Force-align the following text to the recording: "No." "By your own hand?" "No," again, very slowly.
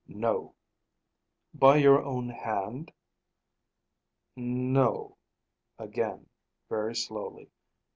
"No." 0.07 0.55
"By 1.53 1.77
your 1.77 2.03
own 2.03 2.29
hand?" 2.29 2.91
"No," 4.35 5.17
again, 5.77 6.27
very 6.69 6.95
slowly. 6.95 7.51